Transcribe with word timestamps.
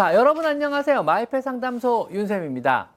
자, 0.00 0.14
여러분 0.14 0.46
안녕하세요. 0.46 1.02
마이펫 1.02 1.42
상담소 1.42 2.08
윤쌤입니다. 2.10 2.88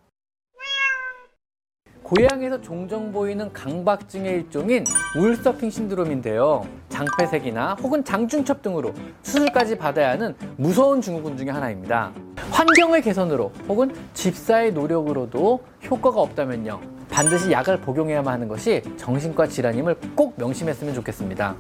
고양이에서 2.02 2.62
종종 2.62 3.12
보이는 3.12 3.52
강박증의 3.52 4.32
일종인 4.36 4.86
울서킹 5.18 5.70
신드롬인데요. 5.70 6.66
장폐색이나 6.88 7.74
혹은 7.82 8.06
장중첩 8.06 8.62
등으로 8.62 8.94
수술까지 9.22 9.78
받아야 9.78 10.12
하는 10.12 10.34
무서운 10.56 11.02
증후군 11.02 11.36
중의 11.36 11.52
하나입니다. 11.52 12.14
환경의 12.50 13.02
개선으로 13.02 13.52
혹은 13.68 13.94
집사의 14.14 14.72
노력으로도 14.72 15.60
효과가 15.84 16.22
없다면요. 16.22 16.80
반드시 17.10 17.52
약을 17.52 17.82
복용해야만 17.82 18.34
하는 18.34 18.48
것이 18.48 18.82
정신과 18.96 19.48
질환임을 19.48 19.98
꼭 20.16 20.36
명심했으면 20.38 20.94
좋겠습니다. 20.94 21.54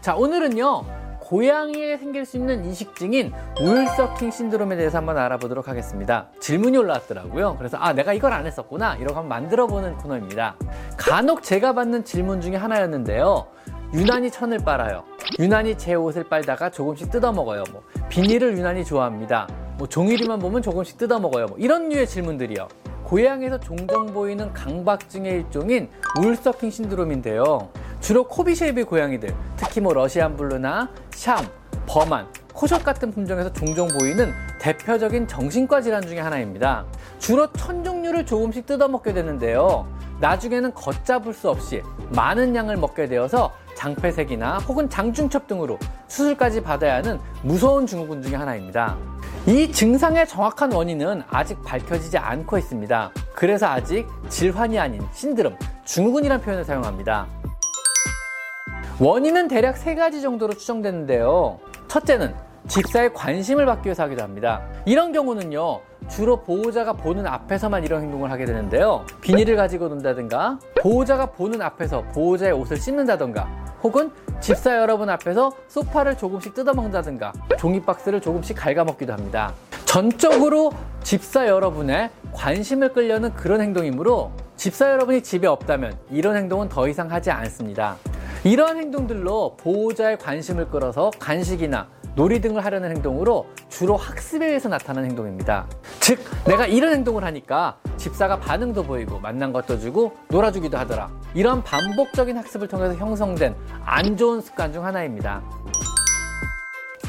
자, 0.00 0.16
오늘은요. 0.16 1.01
고양이에 1.32 1.96
생길 1.96 2.26
수 2.26 2.36
있는 2.36 2.62
이식증인 2.66 3.32
울서킹 3.58 4.30
신드롬에 4.30 4.76
대해서 4.76 4.98
한번 4.98 5.16
알아보도록 5.16 5.66
하겠습니다. 5.66 6.28
질문이 6.40 6.76
올라왔더라고요. 6.76 7.56
그래서 7.56 7.78
아 7.78 7.94
내가 7.94 8.12
이걸 8.12 8.34
안 8.34 8.44
했었구나 8.44 8.96
이러고 8.96 9.14
한번 9.14 9.28
만들어보는 9.30 9.96
코너입니다. 9.96 10.56
간혹 10.98 11.42
제가 11.42 11.72
받는 11.72 12.04
질문 12.04 12.42
중에 12.42 12.56
하나였는데요. 12.56 13.46
유난히 13.94 14.30
천을 14.30 14.58
빨아요. 14.58 15.04
유난히 15.38 15.78
제 15.78 15.94
옷을 15.94 16.24
빨다가 16.24 16.68
조금씩 16.68 17.10
뜯어먹어요. 17.10 17.64
뭐 17.72 17.82
비닐을 18.10 18.58
유난히 18.58 18.84
좋아합니다. 18.84 19.48
뭐 19.78 19.88
종이리만 19.88 20.38
보면 20.38 20.60
조금씩 20.60 20.98
뜯어먹어요. 20.98 21.46
뭐 21.46 21.56
이런 21.56 21.88
류의 21.88 22.08
질문들이요. 22.08 22.68
고양이에서 23.04 23.58
종종 23.58 24.06
보이는 24.06 24.52
강박증의 24.52 25.32
일종인 25.32 25.88
wool 26.20 26.38
sucking 26.38 26.70
신드롬인데요. 26.70 27.70
주로 28.02 28.24
cobby 28.24 28.48
shape의 28.48 28.82
고양이들, 28.82 29.32
특히 29.56 29.80
뭐 29.80 29.94
러시안 29.94 30.36
블루나 30.36 30.90
샴, 31.12 31.36
버만, 31.86 32.26
코숏 32.52 32.82
같은 32.82 33.12
품종에서 33.12 33.52
종종 33.52 33.86
보이는 33.96 34.32
대표적인 34.60 35.28
정신과 35.28 35.80
질환 35.82 36.02
중의 36.02 36.20
하나입니다. 36.20 36.84
주로 37.20 37.50
천 37.52 37.84
종류를 37.84 38.26
조금씩 38.26 38.66
뜯어먹게 38.66 39.12
되는데요. 39.12 39.86
나중에는 40.20 40.74
걷잡을 40.74 41.32
수 41.32 41.48
없이 41.48 41.80
많은 42.10 42.56
양을 42.56 42.76
먹게 42.76 43.06
되어서 43.06 43.52
장폐색이나 43.76 44.58
혹은 44.58 44.90
장중첩 44.90 45.46
등으로 45.46 45.78
수술까지 46.08 46.60
받아야 46.60 46.96
하는 46.96 47.20
무서운 47.42 47.86
증후군 47.86 48.20
중의 48.20 48.36
하나입니다. 48.36 48.96
이 49.46 49.70
증상의 49.70 50.26
정확한 50.26 50.72
원인은 50.72 51.22
아직 51.30 51.62
밝혀지지 51.62 52.18
않고 52.18 52.58
있습니다. 52.58 53.12
그래서 53.32 53.68
아직 53.68 54.08
질환이 54.28 54.78
아닌 54.78 55.02
신드롬, 55.12 55.56
증후군이라는 55.84 56.44
표현을 56.44 56.64
사용합니다. 56.64 57.28
원인은 59.00 59.48
대략 59.48 59.76
세 59.76 59.94
가지 59.94 60.20
정도로 60.20 60.54
추정되는데요. 60.54 61.58
첫째는 61.88 62.34
집사의 62.68 63.12
관심을 63.12 63.66
받기 63.66 63.86
위해서 63.86 64.04
하기도 64.04 64.22
합니다. 64.22 64.62
이런 64.84 65.12
경우는요, 65.12 65.80
주로 66.08 66.42
보호자가 66.42 66.92
보는 66.92 67.26
앞에서만 67.26 67.84
이런 67.84 68.02
행동을 68.02 68.30
하게 68.30 68.44
되는데요. 68.44 69.04
비닐을 69.20 69.56
가지고 69.56 69.88
논다든가, 69.88 70.58
보호자가 70.80 71.26
보는 71.26 71.60
앞에서 71.60 72.02
보호자의 72.12 72.52
옷을 72.52 72.76
씹는다든가, 72.76 73.48
혹은 73.82 74.12
집사 74.40 74.76
여러분 74.76 75.10
앞에서 75.10 75.50
소파를 75.66 76.16
조금씩 76.16 76.54
뜯어먹는다든가, 76.54 77.32
종이박스를 77.58 78.20
조금씩 78.20 78.56
갉아먹기도 78.56 79.12
합니다. 79.12 79.52
전적으로 79.84 80.70
집사 81.02 81.46
여러분의 81.48 82.10
관심을 82.32 82.92
끌려는 82.92 83.34
그런 83.34 83.60
행동이므로 83.60 84.30
집사 84.56 84.90
여러분이 84.90 85.22
집에 85.22 85.48
없다면 85.48 85.98
이런 86.10 86.36
행동은 86.36 86.68
더 86.68 86.88
이상 86.88 87.10
하지 87.10 87.30
않습니다. 87.30 87.96
이러한 88.44 88.76
행동들로 88.76 89.56
보호자의 89.56 90.18
관심을 90.18 90.68
끌어서 90.68 91.12
간식이나 91.18 91.86
놀이 92.16 92.40
등을 92.40 92.64
하려는 92.64 92.90
행동으로 92.90 93.46
주로 93.68 93.96
학습에 93.96 94.46
의해서 94.46 94.68
나타나는 94.68 95.10
행동입니다. 95.10 95.66
즉, 96.00 96.18
내가 96.44 96.66
이런 96.66 96.92
행동을 96.92 97.22
하니까 97.24 97.78
집사가 97.96 98.40
반응도 98.40 98.82
보이고 98.82 99.20
만난 99.20 99.52
것도 99.52 99.78
주고 99.78 100.16
놀아주기도 100.28 100.76
하더라. 100.76 101.08
이런 101.34 101.62
반복적인 101.62 102.36
학습을 102.36 102.66
통해서 102.66 102.96
형성된 102.96 103.54
안 103.84 104.16
좋은 104.16 104.40
습관 104.40 104.72
중 104.72 104.84
하나입니다. 104.84 105.40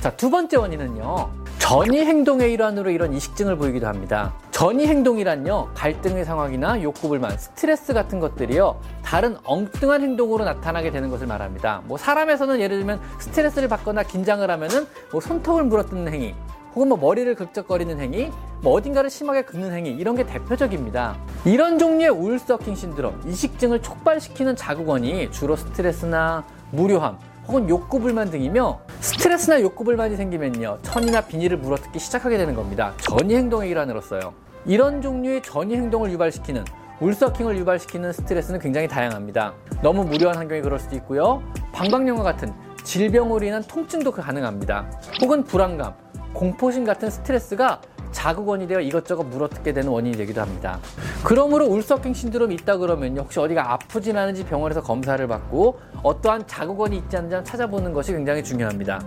자, 0.01 0.11
두 0.15 0.29
번째 0.29 0.57
원인은요. 0.57 1.31
전이 1.57 1.97
행동의 1.97 2.53
일환으로 2.53 2.91
이런 2.91 3.11
이식증을 3.13 3.57
보이기도 3.57 3.87
합니다. 3.87 4.33
전이 4.53 4.85
행동이란요, 4.85 5.71
갈등의 5.73 6.25
상황이나 6.25 6.79
욕구 6.83 7.09
불만, 7.09 7.35
스트레스 7.39 7.91
같은 7.91 8.19
것들이요, 8.19 8.79
다른 9.03 9.35
엉뚱한 9.45 10.03
행동으로 10.03 10.45
나타나게 10.45 10.91
되는 10.91 11.09
것을 11.09 11.25
말합니다. 11.25 11.81
뭐 11.85 11.97
사람에서는 11.97 12.59
예를 12.59 12.77
들면 12.77 13.01
스트레스를 13.17 13.67
받거나 13.67 14.03
긴장을 14.03 14.49
하면은 14.49 14.85
뭐 15.11 15.19
손톱을 15.19 15.63
물어뜯는 15.63 16.13
행위, 16.13 16.35
혹은 16.75 16.87
뭐 16.87 16.99
머리를 16.99 17.33
극적거리는 17.33 17.99
행위, 17.99 18.31
뭐 18.61 18.73
어딘가를 18.73 19.09
심하게 19.09 19.41
긁는 19.41 19.73
행위 19.73 19.89
이런 19.89 20.15
게 20.15 20.23
대표적입니다. 20.23 21.17
이런 21.45 21.79
종류의 21.79 22.11
울서킹 22.11 22.75
신드롬, 22.75 23.23
이식증을 23.25 23.81
촉발시키는 23.81 24.55
자극원이 24.55 25.31
주로 25.31 25.55
스트레스나 25.55 26.45
무료함, 26.69 27.17
혹은 27.47 27.67
욕구 27.69 27.99
불만 27.99 28.29
등이며 28.29 28.79
스트레스나 29.01 29.59
욕구 29.61 29.83
불만이 29.83 30.15
생기면요 30.15 30.77
천이나 30.81 31.19
비닐을 31.19 31.57
물어뜯기 31.57 31.99
시작하게 31.99 32.37
되는 32.37 32.55
겁니다 32.55 32.93
전이 32.99 33.35
행동의 33.35 33.69
일환으로서요 33.69 34.42
이런 34.65 35.01
종류의 35.01 35.41
전이 35.41 35.75
행동을 35.75 36.11
유발시키는 36.11 36.63
울서킹을 36.99 37.57
유발시키는 37.57 38.13
스트레스는 38.13 38.59
굉장히 38.59 38.87
다양합니다 38.87 39.53
너무 39.81 40.05
무료한 40.05 40.37
환경이 40.37 40.61
그럴 40.61 40.79
수도 40.79 40.95
있고요 40.95 41.43
방광염과 41.73 42.23
같은 42.23 42.53
질병으로 42.83 43.45
인한 43.45 43.63
통증도 43.63 44.11
가능합니다 44.11 44.89
혹은 45.21 45.43
불안감 45.43 45.93
공포심 46.33 46.85
같은 46.85 47.09
스트레스가 47.09 47.81
자극원이 48.13 48.67
되어 48.67 48.79
이것저것 48.79 49.23
물어뜯게 49.23 49.73
되는 49.73 49.89
원인이 49.89 50.15
되기도 50.15 50.39
합니다. 50.39 50.79
그러므로 51.23 51.65
울서킹 51.65 52.13
신드롬이 52.13 52.55
있다 52.55 52.77
그러면 52.77 53.17
혹시 53.17 53.39
어디가 53.39 53.73
아프진 53.73 54.15
않은지 54.17 54.45
병원에서 54.45 54.81
검사를 54.81 55.25
받고 55.27 55.79
어떠한 56.03 56.47
자극원이 56.47 56.97
있지 56.97 57.17
않는지 57.17 57.49
찾아보는 57.49 57.91
것이 57.91 58.13
굉장히 58.13 58.43
중요합니다. 58.43 59.01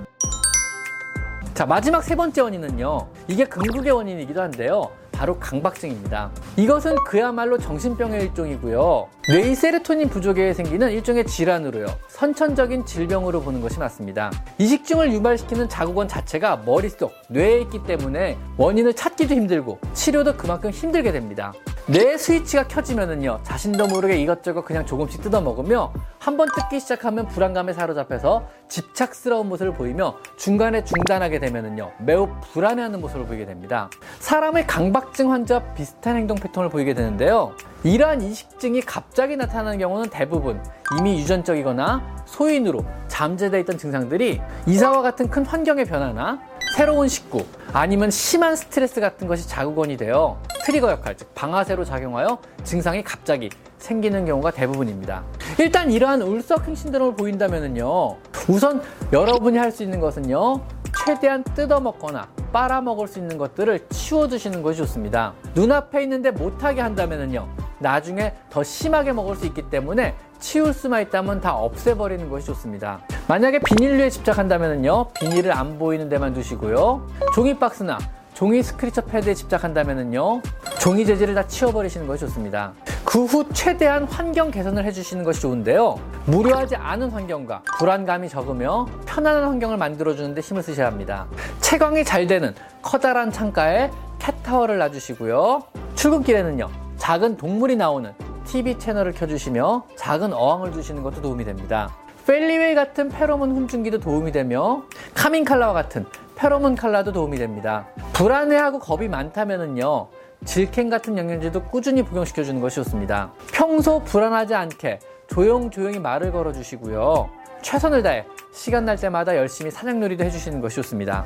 자, 1.55 1.65
마지막 1.65 2.03
세 2.03 2.15
번째 2.15 2.43
원인은요. 2.43 3.09
이게 3.29 3.45
긍국의 3.47 3.93
원인이기도 3.93 4.43
한데요. 4.43 4.91
바로 5.17 5.39
강박증입니다. 5.39 6.31
이것은 6.57 6.95
그야말로 7.07 7.57
정신병의 7.57 8.21
일종이고요. 8.23 9.09
뇌의 9.31 9.55
세르토닌 9.55 10.11
부족에 10.11 10.53
생기는 10.53 10.91
일종의 10.91 11.27
질환으로요. 11.27 11.87
선천적인 12.09 12.85
질병으로 12.85 13.41
보는 13.41 13.63
것이 13.63 13.79
맞습니다. 13.79 14.31
이식증을 14.59 15.13
유발시키는 15.13 15.71
자국원 15.71 16.07
자체가 16.07 16.59
머릿속, 16.67 17.13
뇌에 17.31 17.63
있기 17.63 17.85
때문에 17.85 18.37
원인을 18.59 18.93
찾기도 18.93 19.35
힘들고 19.35 19.81
치료도 19.95 20.37
그만큼 20.37 20.71
힘들게 20.71 21.13
됩니다. 21.13 21.55
뇌 21.89 22.19
스위치가 22.19 22.67
켜지면은요 22.67 23.41
자신도 23.45 23.87
모르게 23.87 24.17
이것저것 24.17 24.65
그냥 24.65 24.85
조금씩 24.85 25.23
뜯어 25.23 25.41
먹으며 25.41 25.93
한 26.19 26.37
번 26.37 26.49
뜯기 26.57 26.81
시작하면 26.81 27.29
불안감에 27.29 27.73
사로잡혀서 27.73 28.49
집착스러운 28.69 29.49
모습을 29.49 29.73
보이며 29.75 30.17
중간에 30.37 30.83
중단하게 30.83 31.39
되면은요 31.39 31.93
매우 32.01 32.29
불안해하는 32.53 33.01
모습을 33.01 33.27
보이게 33.27 33.47
됩니다. 33.47 33.89
사람의 34.19 34.67
강박증 34.67 35.31
환자와 35.31 35.63
비슷한 35.75 36.17
행동 36.17 36.37
패턴을 36.37 36.69
보이게 36.69 36.93
되는데요. 36.95 37.53
이러한 37.85 38.21
이식증이 38.23 38.81
갑자기 38.81 39.37
나타나는 39.37 39.79
경우는 39.79 40.11
대부분 40.11 40.61
이미 40.99 41.21
유전적이거나 41.21 42.25
소인으로 42.27 42.85
잠재되어 43.07 43.61
있던 43.61 43.79
증상들이 43.79 44.41
이사와 44.67 45.03
같은 45.03 45.31
큰 45.31 45.47
환경의 45.47 45.85
변화나 45.85 46.41
새로운 46.77 47.07
식구 47.07 47.45
아니면 47.73 48.11
심한 48.11 48.57
스트레스 48.57 49.01
같은 49.01 49.29
것이 49.29 49.49
자극원이 49.49 49.97
되어 49.97 50.37
트리거 50.67 50.91
역할, 50.91 51.17
즉 51.17 51.33
방아쇠로 51.37 51.85
작용하여 51.85 52.39
증상이 52.65 53.05
갑자기 53.05 53.51
생기는 53.79 54.25
경우가 54.25 54.51
대부분입니다. 54.51 55.23
일단 55.61 55.93
이러한 55.93 56.23
울서킹 56.23 56.75
신드롬을 56.75 57.15
보인다면요. 57.15 58.17
우선 58.49 58.83
여러분이 59.13 59.59
할 59.59 59.71
수 59.71 59.85
있는 59.85 60.01
것은요. 60.01 60.61
최대한 61.05 61.45
뜯어먹거나 61.45 62.27
빨아먹을 62.53 63.07
수 63.07 63.21
있는 63.21 63.39
것들을 63.39 63.87
치워주시는 63.91 64.65
것이 64.65 64.79
좋습니다. 64.79 65.35
눈앞에 65.55 66.03
있는데 66.03 66.33
못하게 66.33 66.81
한다면요. 66.81 67.47
나중에 67.79 68.35
더 68.51 68.65
심하게 68.65 69.13
먹을 69.13 69.37
수 69.37 69.47
있기 69.47 69.71
때문에 69.71 70.17
치울 70.41 70.73
수만 70.73 71.03
있다면 71.03 71.43
다 71.43 71.55
없애버리는 71.55 72.29
것이 72.29 72.47
좋습니다. 72.47 72.99
만약에 73.29 73.61
비닐류에 73.61 74.11
집착한다면요. 74.11 75.11
비닐을 75.11 75.53
안 75.53 75.79
보이는 75.79 76.09
데만 76.09 76.35
두시고요. 76.35 77.07
종이박스나 77.35 77.99
종이 78.37 78.63
스크리처 78.63 79.01
패드에 79.01 79.33
집착한다면요. 79.33 80.43
종이 80.79 81.07
재질을 81.07 81.35
다 81.35 81.47
치워버리시는 81.47 82.07
것이 82.07 82.21
좋습니다. 82.21 82.75
그 83.03 83.25
후 83.25 83.47
최대한 83.55 84.05
환경 84.05 84.51
개선을 84.51 84.85
해주시는 84.85 85.25
것이 85.25 85.41
좋은데요. 85.41 85.99
무료하지 86.27 86.77
않은 86.77 87.09
환경과 87.09 87.63
불안감이 87.79 88.29
적으며 88.29 88.87
편안한 89.07 89.45
환경을 89.45 89.79
만들어주는데 89.79 90.43
힘을 90.43 90.63
쓰셔야 90.63 90.87
합니다. 90.87 91.27
채광이 91.63 92.05
잘 92.05 92.27
되는 92.27 92.55
커다란 92.83 93.33
창가에 93.33 93.91
캣타워를 94.19 94.77
놔주시고요. 94.77 95.63
출근길에는요. 95.95 96.69
작은 96.99 97.39
동물이 97.39 97.77
나오는 97.77 98.13
TV 98.45 98.79
채널을 98.79 99.13
켜주시며 99.13 99.85
작은 99.97 100.35
어항을 100.35 100.73
주시는 100.73 101.03
것도 101.03 101.23
도움이 101.23 101.47
됩니다. 101.47 101.97
펠리웨이 102.27 102.75
같은 102.75 103.09
페로몬 103.09 103.53
훈증기도 103.53 103.99
도움이 103.99 104.31
되며 104.33 104.83
카민칼라와 105.15 105.73
같은 105.73 106.05
페로몬 106.37 106.75
칼라도 106.75 107.13
도움이 107.13 107.39
됩니다. 107.39 107.87
불안해하고 108.13 108.79
겁이 108.79 109.09
많다면은요. 109.09 110.09
질켄 110.45 110.91
같은 110.91 111.17
영양제도 111.17 111.63
꾸준히 111.65 112.03
복용시켜 112.03 112.45
주는 112.45 112.61
것이 112.61 112.77
좋습니다. 112.77 113.33
평소 113.53 114.01
불안하지 114.05 114.55
않게 114.55 115.01
조용조용히 115.29 115.99
말을 115.99 116.31
걸어 116.33 116.53
주시고요. 116.53 117.31
최선을 117.63 118.03
다해 118.03 118.27
시간 118.53 118.85
날 118.85 118.97
때마다 118.97 119.35
열심히 119.35 119.71
사냥놀이도 119.71 120.25
해 120.25 120.31
주시는 120.31 120.61
것이 120.61 120.77
좋습니다. 120.77 121.25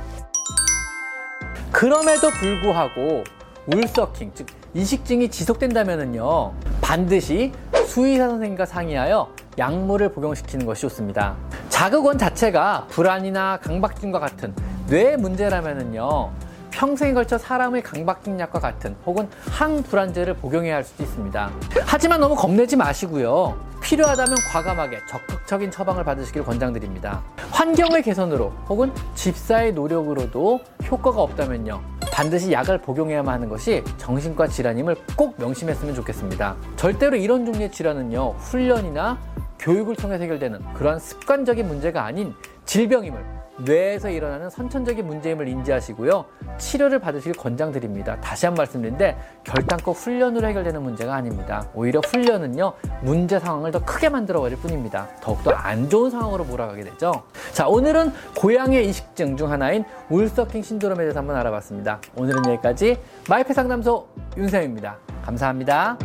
그럼에도 1.71 2.29
불구하고 2.29 3.23
울서킹, 3.67 4.31
즉 4.33 4.47
이식증이 4.73 5.29
지속된다면요 5.29 6.53
반드시 6.81 7.51
수의사 7.85 8.29
선생님과 8.29 8.65
상의하여 8.65 9.29
약물을 9.57 10.13
복용시키는 10.13 10.65
것이 10.65 10.81
좋습니다. 10.83 11.35
자극원 11.69 12.17
자체가 12.17 12.87
불안이나 12.89 13.59
강박증과 13.61 14.19
같은 14.19 14.55
뇌 14.91 15.15
문제라면요 15.15 16.31
평생에 16.71 17.13
걸쳐 17.13 17.37
사람의 17.37 17.81
강박증 17.81 18.37
약과 18.41 18.59
같은 18.59 18.93
혹은 19.05 19.29
항불안제를 19.49 20.33
복용해야 20.33 20.75
할 20.75 20.83
수도 20.83 21.03
있습니다. 21.03 21.49
하지만 21.85 22.19
너무 22.19 22.35
겁내지 22.35 22.75
마시고요. 22.75 23.57
필요하다면 23.81 24.35
과감하게 24.51 24.99
적극적인 25.07 25.71
처방을 25.71 26.03
받으시길 26.03 26.43
권장드립니다. 26.43 27.23
환경의 27.51 28.03
개선으로 28.03 28.51
혹은 28.67 28.91
집사의 29.15 29.73
노력으로도 29.73 30.59
효과가 30.89 31.21
없다면요. 31.21 31.81
반드시 32.11 32.51
약을 32.51 32.81
복용해야만 32.81 33.33
하는 33.33 33.47
것이 33.47 33.85
정신과 33.97 34.47
질환임을 34.47 34.97
꼭 35.15 35.35
명심했으면 35.37 35.95
좋겠습니다. 35.95 36.57
절대로 36.75 37.15
이런 37.15 37.45
종류의 37.45 37.71
질환은요, 37.71 38.35
훈련이나 38.39 39.17
교육을 39.57 39.95
통해 39.95 40.17
해결되는 40.17 40.73
그러한 40.73 40.99
습관적인 40.99 41.65
문제가 41.65 42.03
아닌 42.03 42.33
질병임을 42.65 43.40
뇌에서 43.63 44.09
일어나는 44.09 44.49
선천적인 44.49 45.05
문제임을 45.05 45.47
인지하시고요. 45.47 46.25
치료를 46.57 46.99
받으시길 46.99 47.33
권장드립니다. 47.33 48.19
다시 48.21 48.45
한번 48.45 48.63
말씀드린데 48.63 49.17
결단코 49.43 49.91
훈련으로 49.93 50.47
해결되는 50.47 50.81
문제가 50.81 51.15
아닙니다. 51.15 51.67
오히려 51.73 51.99
훈련은요. 51.99 52.73
문제 53.01 53.39
상황을 53.39 53.71
더 53.71 53.83
크게 53.83 54.09
만들어 54.09 54.41
버릴 54.41 54.57
뿐입니다. 54.57 55.07
더욱더 55.21 55.51
안 55.51 55.89
좋은 55.89 56.09
상황으로 56.09 56.43
몰아가게 56.43 56.83
되죠. 56.83 57.23
자, 57.51 57.67
오늘은 57.67 58.11
고양이의 58.37 58.87
이식증 58.89 59.37
중 59.37 59.51
하나인 59.51 59.83
울서킹 60.09 60.61
신드롬에 60.61 60.99
대해서 60.99 61.19
한번 61.19 61.35
알아봤습니다. 61.37 61.99
오늘은 62.15 62.45
여기까지 62.47 62.97
마이페 63.29 63.53
상담소 63.53 64.07
윤쌤입니다. 64.37 64.97
감사합니다. 65.23 65.97